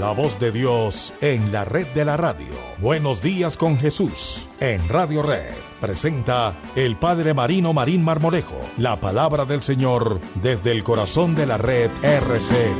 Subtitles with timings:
[0.00, 2.46] La voz de Dios en la red de la radio.
[2.78, 5.52] Buenos días con Jesús en Radio Red.
[5.78, 11.58] Presenta el Padre Marino Marín Marmolejo, la palabra del Señor desde el corazón de la
[11.58, 12.78] red RCN.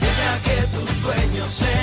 [0.00, 1.77] Deja que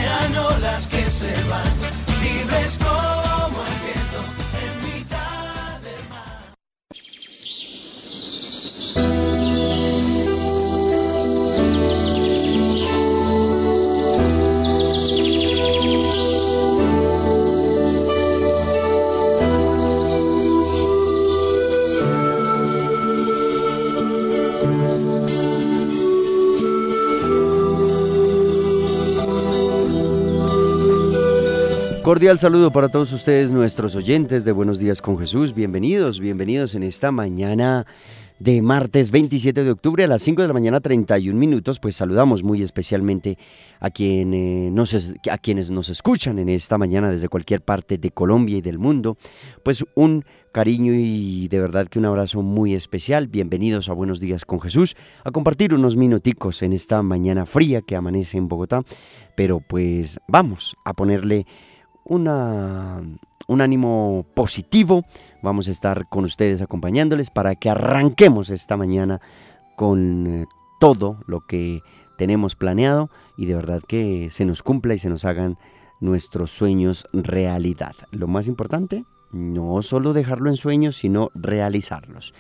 [32.05, 35.55] Cordial saludo para todos ustedes, nuestros oyentes de Buenos Días con Jesús.
[35.55, 37.87] Bienvenidos, bienvenidos en esta mañana
[38.37, 41.79] de martes 27 de octubre a las 5 de la mañana 31 minutos.
[41.79, 43.39] Pues saludamos muy especialmente
[43.79, 44.71] a, eh,
[45.31, 49.17] a quienes nos escuchan en esta mañana desde cualquier parte de Colombia y del mundo.
[49.63, 53.25] Pues un cariño y de verdad que un abrazo muy especial.
[53.29, 57.95] Bienvenidos a Buenos Días con Jesús a compartir unos minuticos en esta mañana fría que
[57.95, 58.83] amanece en Bogotá.
[59.35, 61.47] Pero pues vamos a ponerle
[62.05, 63.01] una,
[63.47, 65.03] un ánimo positivo.
[65.41, 69.19] Vamos a estar con ustedes acompañándoles para que arranquemos esta mañana
[69.75, 70.45] con eh,
[70.79, 71.81] todo lo que
[72.17, 75.57] tenemos planeado y de verdad que se nos cumpla y se nos hagan
[75.99, 77.93] nuestros sueños realidad.
[78.11, 82.33] Lo más importante, no solo dejarlo en sueños, sino realizarlos.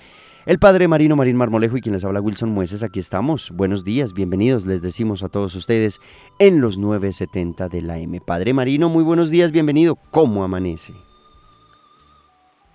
[0.45, 3.49] El padre Marino Marín Marmolejo y quien les habla Wilson Mueces, aquí estamos.
[3.49, 5.99] Buenos días, bienvenidos, les decimos a todos ustedes
[6.37, 8.21] en los 970 de la M.
[8.21, 9.95] Padre Marino, muy buenos días, bienvenido.
[10.11, 10.93] ¿Cómo amanece?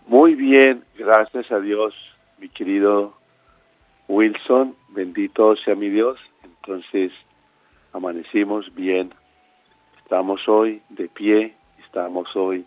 [0.08, 1.94] Muy bien, gracias a Dios,
[2.40, 3.14] mi querido
[4.08, 6.18] Wilson, bendito sea mi Dios.
[6.42, 7.12] Entonces,
[7.92, 9.14] amanecimos bien,
[10.02, 12.66] estamos hoy de pie, estamos hoy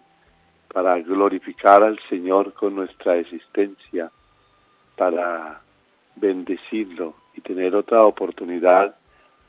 [0.73, 4.09] para glorificar al Señor con nuestra existencia,
[4.95, 5.61] para
[6.15, 8.95] bendecirlo y tener otra oportunidad,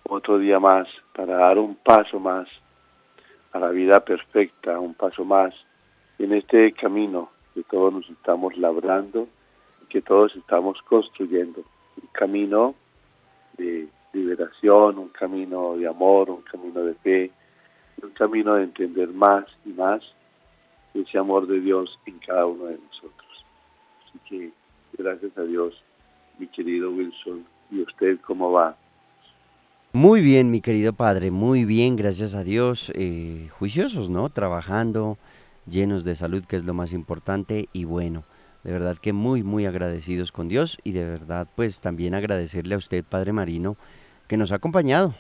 [0.04, 2.48] otro día más, para dar un paso más
[3.52, 5.54] a la vida perfecta, un paso más
[6.18, 9.28] en este camino que todos nos estamos labrando,
[9.88, 11.62] que todos estamos construyendo.
[12.02, 12.74] Un camino
[13.56, 17.30] de liberación, un camino de amor, un camino de fe,
[18.02, 20.02] un camino de entender más y más
[20.94, 23.44] ese amor de Dios en cada uno de nosotros.
[24.08, 24.52] Así que
[24.96, 25.74] gracias a Dios,
[26.38, 28.76] mi querido Wilson, y usted cómo va.
[29.92, 32.90] Muy bien, mi querido padre, muy bien, gracias a Dios.
[32.96, 34.28] eh, juiciosos, ¿no?
[34.28, 35.18] Trabajando,
[35.70, 37.68] llenos de salud, que es lo más importante.
[37.72, 38.24] Y bueno,
[38.64, 40.78] de verdad que muy, muy agradecidos con Dios.
[40.82, 43.76] Y de verdad, pues también agradecerle a usted, padre Marino,
[44.26, 45.14] que nos ha acompañado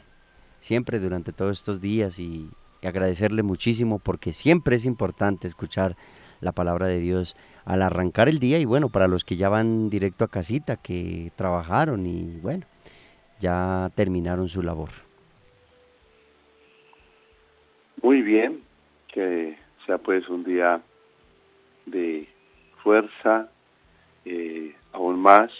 [0.60, 2.18] siempre durante todos estos días.
[2.18, 2.50] Y,
[2.82, 5.96] y agradecerle muchísimo porque siempre es importante escuchar
[6.40, 8.58] la palabra de Dios al arrancar el día.
[8.58, 12.66] Y bueno, para los que ya van directo a casita, que trabajaron y bueno
[13.44, 14.90] ya terminaron su labor.
[18.02, 18.62] Muy bien,
[19.12, 20.80] que sea pues un día
[21.86, 22.26] de
[22.82, 23.48] fuerza,
[24.24, 25.50] eh, aún más,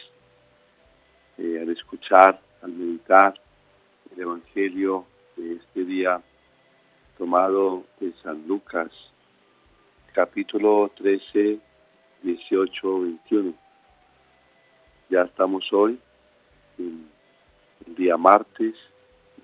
[1.38, 3.34] eh, al escuchar, al meditar
[4.14, 5.04] el Evangelio
[5.36, 6.22] de este día
[7.18, 8.90] tomado de San Lucas,
[10.12, 11.58] capítulo 13,
[12.24, 13.54] 18, 21.
[15.10, 16.00] Ya estamos hoy
[16.78, 18.74] el día martes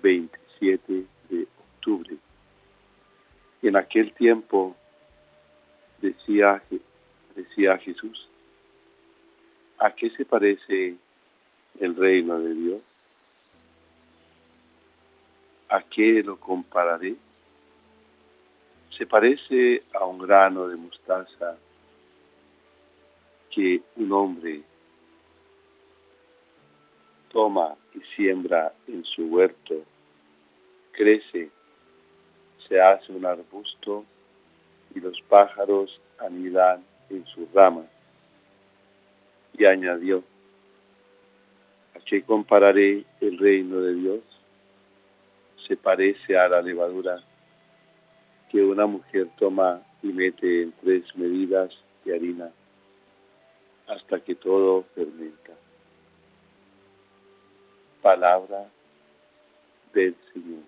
[0.01, 2.17] 27 de octubre.
[3.61, 4.75] En aquel tiempo
[6.01, 6.63] decía,
[7.35, 8.27] decía Jesús,
[9.77, 10.95] ¿a qué se parece
[11.79, 12.81] el reino de Dios?
[15.69, 17.15] ¿A qué lo compararé?
[18.97, 21.57] Se parece a un grano de mostaza
[23.51, 24.61] que un hombre
[27.31, 29.75] toma y siembra en su huerto,
[30.91, 31.49] crece,
[32.67, 34.05] se hace un arbusto
[34.95, 37.85] y los pájaros anidan en sus ramas.
[39.57, 40.23] Y añadió,
[41.95, 44.21] ¿a qué compararé el reino de Dios?
[45.67, 47.21] Se parece a la levadura
[48.49, 51.71] que una mujer toma y mete en tres medidas
[52.03, 52.51] de harina
[53.91, 55.51] hasta que todo fermenta.
[58.01, 58.69] Palabra
[59.93, 60.63] del Señor.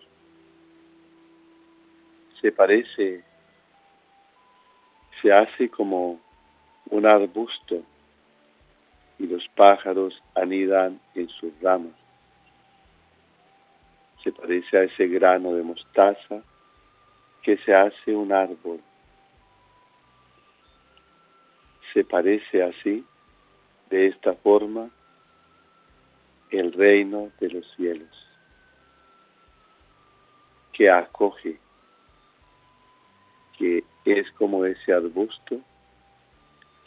[2.41, 3.23] Se parece,
[5.21, 6.19] se hace como
[6.89, 7.81] un arbusto
[9.17, 11.93] y los pájaros anidan en sus ramas.
[14.21, 16.41] se parece a ese grano de mostaza
[17.41, 18.79] que se hace un árbol.
[21.93, 23.05] Se parece así,
[23.93, 24.89] de esta forma,
[26.49, 28.09] el reino de los cielos,
[30.71, 31.59] que acoge,
[33.55, 35.59] que es como ese arbusto,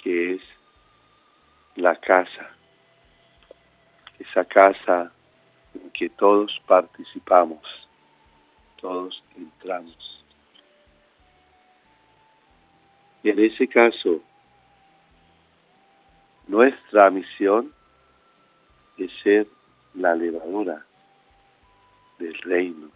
[0.02, 0.42] que es
[1.76, 2.50] la casa,
[4.18, 5.12] esa casa
[5.74, 7.62] en que todos participamos,
[8.80, 10.24] todos entramos.
[13.22, 14.20] Y en ese caso,
[16.46, 17.72] nuestra misión
[18.98, 19.46] es ser
[19.94, 20.84] la levadura
[22.18, 22.88] del reino.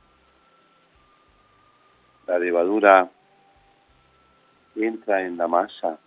[2.26, 3.10] La levadura
[4.76, 5.98] entra en la masa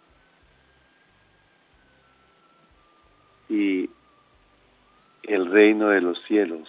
[3.49, 3.89] y
[5.23, 6.67] el reino de los cielos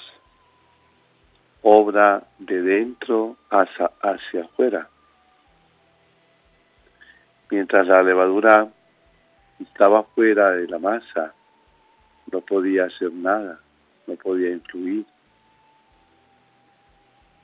[1.62, 4.88] obra de dentro hacia, hacia afuera.
[7.50, 8.68] Mientras la levadura
[9.60, 11.34] estaba fuera de la masa,
[12.30, 13.60] no podía hacer nada,
[14.06, 15.06] no podía influir.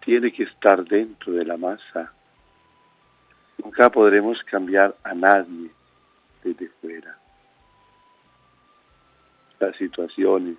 [0.05, 2.13] Tiene que estar dentro de la masa.
[3.59, 5.71] Nunca podremos cambiar a nadie
[6.43, 7.17] desde fuera.
[9.59, 10.57] Las situaciones,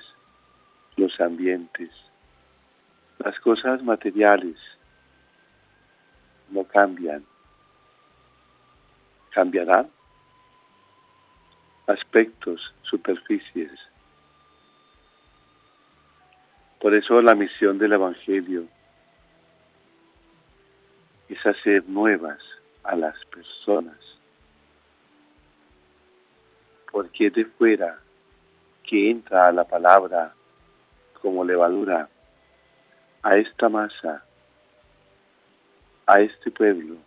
[0.95, 1.89] los ambientes,
[3.17, 4.57] las cosas materiales
[6.49, 7.25] no cambian.
[9.31, 9.89] Cambiarán
[11.91, 13.71] aspectos, superficies.
[16.79, 18.65] Por eso la misión del Evangelio
[21.29, 22.39] es hacer nuevas
[22.83, 23.97] a las personas.
[26.91, 27.99] Porque de fuera
[28.83, 30.33] que entra a la palabra
[31.21, 32.09] como levadura
[33.21, 34.25] a esta masa,
[36.07, 36.97] a este pueblo,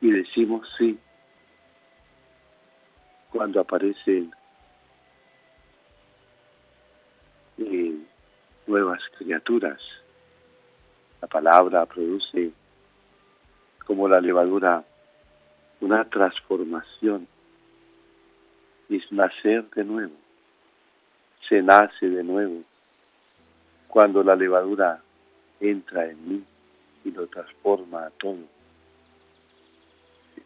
[0.00, 0.98] y decimos sí
[3.34, 4.32] cuando aparecen
[7.58, 7.98] eh,
[8.66, 9.80] nuevas criaturas.
[11.20, 12.52] La palabra produce
[13.86, 14.84] como la levadura
[15.80, 17.26] una transformación,
[18.88, 20.14] es nacer de nuevo,
[21.48, 22.62] se nace de nuevo
[23.88, 25.02] cuando la levadura
[25.58, 26.44] entra en mí
[27.04, 28.38] y lo transforma a todo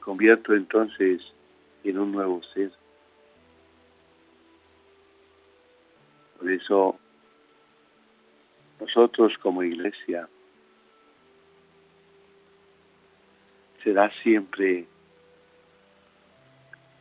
[0.08, 1.20] convierto entonces
[1.84, 2.72] en un nuevo ser.
[6.38, 6.98] Por eso
[8.80, 10.28] nosotros como iglesia
[13.82, 14.86] será siempre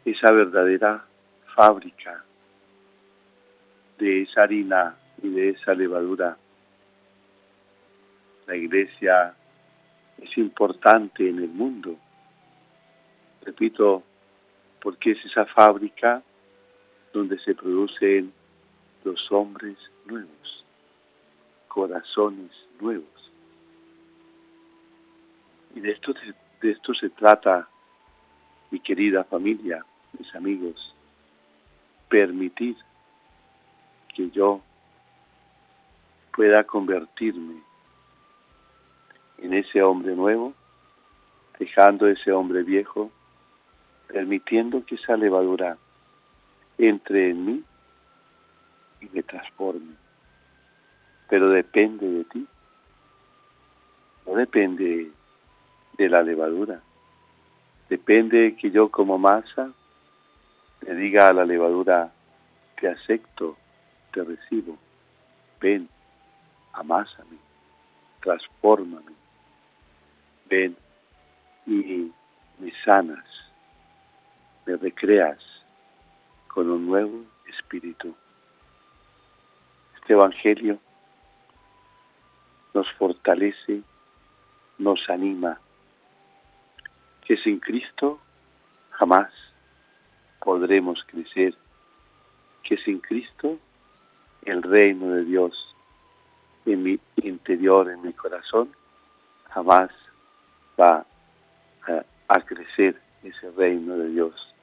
[0.06, 1.06] esa verdadera
[1.56, 2.24] fábrica
[3.98, 6.38] de esa harina y de esa levadura.
[8.48, 9.36] La iglesia
[10.22, 11.98] es importante en el mundo
[13.48, 14.04] repito,
[14.82, 16.22] porque es esa fábrica
[17.14, 18.34] donde se producen
[19.08, 20.66] los hombres nuevos,
[21.70, 22.52] corazones
[22.82, 23.32] nuevos.
[25.76, 26.14] Y de esto,
[26.62, 27.70] de esto se trata,
[28.70, 29.86] mi querida familia,
[30.20, 30.94] mis amigos,
[32.10, 32.76] permitir
[34.14, 34.62] que yo
[36.36, 37.62] pueda convertirme
[39.38, 40.54] en ese hombre nuevo,
[41.58, 43.10] dejando ese hombre viejo
[44.08, 45.78] permitiendo que esa levadura
[46.78, 47.64] entre en mí
[49.14, 49.94] me transforme.
[51.30, 52.48] Pero depende de ti,
[54.26, 55.12] no depende
[55.98, 56.82] de la levadura,
[57.90, 59.72] depende de que yo como masa
[60.82, 62.12] le diga a la levadura,
[62.80, 63.58] te acepto,
[64.14, 64.78] te recibo,
[65.60, 65.90] ven,
[66.74, 67.38] amásame,
[68.22, 69.12] transfórmame,
[70.50, 70.76] ven
[71.66, 72.12] y
[72.60, 73.38] me sanas
[74.68, 75.40] me recreas
[76.50, 78.14] con un nuevo espíritu.
[80.08, 80.80] Este Evangelio
[82.74, 83.82] nos fortalece,
[84.78, 85.60] nos anima,
[87.26, 88.18] que sin Cristo
[88.92, 89.30] jamás
[90.40, 91.56] podremos crecer,
[92.64, 93.60] que sin Cristo
[94.46, 95.76] el reino de Dios
[96.66, 98.70] en mi interior, en mi corazón,
[99.50, 99.92] jamás
[100.80, 101.06] va
[101.86, 104.54] a, a crecer ese reino de Dios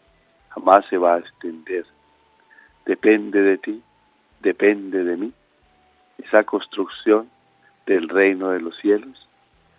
[0.48, 1.84] jamás se va a extender.
[2.86, 3.82] Depende de ti,
[4.44, 5.32] depende de mí,
[6.18, 7.30] esa construcción
[7.86, 9.26] del reino de los cielos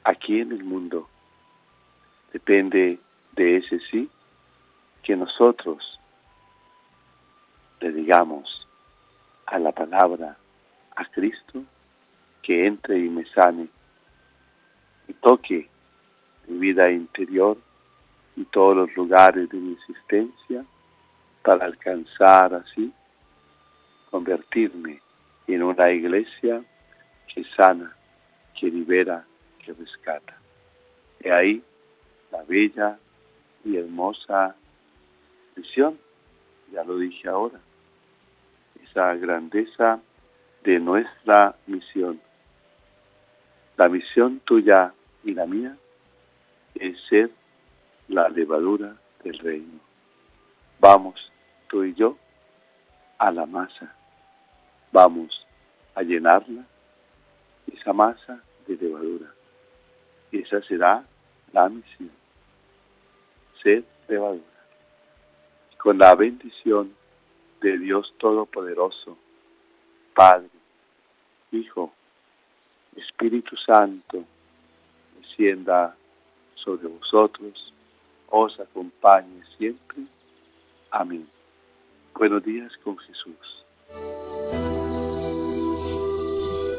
[0.03, 1.07] aquí en el mundo.
[2.33, 2.99] Depende
[3.33, 4.09] de ese sí
[5.03, 5.99] que nosotros
[7.79, 8.67] le digamos
[9.45, 10.35] a la palabra,
[10.95, 11.61] a Cristo
[12.41, 13.67] que entre y me sane
[15.07, 15.69] y toque
[16.47, 17.57] mi vida interior
[18.35, 20.65] y todos los lugares de mi existencia
[21.43, 22.91] para alcanzar así
[24.15, 25.01] convertirme
[25.45, 26.63] en una iglesia
[27.27, 27.93] que sana,
[28.57, 29.25] que libera,
[29.59, 30.37] que rescata.
[31.19, 31.61] Y ahí
[32.31, 32.97] la bella
[33.65, 34.55] y hermosa
[35.57, 35.99] misión,
[36.71, 37.59] ya lo dije ahora,
[38.85, 39.99] esa grandeza
[40.63, 42.21] de nuestra misión.
[43.75, 44.93] La misión tuya
[45.25, 45.75] y la mía
[46.75, 47.31] es ser
[48.07, 48.95] la levadura
[49.25, 49.81] del reino.
[50.79, 51.15] Vamos,
[51.67, 52.17] tú y yo,
[53.17, 53.93] a la masa.
[54.95, 55.45] Vamos
[55.93, 56.63] a llenarla,
[57.69, 59.29] esa masa de levadura.
[60.31, 61.03] Esa será
[61.51, 62.11] la misión.
[63.61, 64.55] Ser levadura.
[65.79, 66.95] Con la bendición
[67.59, 69.17] de Dios Todopoderoso,
[70.13, 70.47] Padre,
[71.51, 71.91] Hijo,
[72.95, 74.23] Espíritu Santo,
[75.19, 75.93] descienda
[76.53, 77.73] sobre vosotros,
[78.29, 80.03] os acompañe siempre.
[80.89, 81.27] Amén.
[82.13, 84.84] Buenos días con Jesús.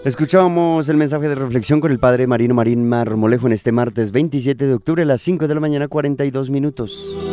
[0.07, 4.65] Escuchamos el mensaje de reflexión con el Padre Marino Marín Marmolejo en este martes 27
[4.65, 7.26] de octubre a las 5 de la mañana 42 minutos.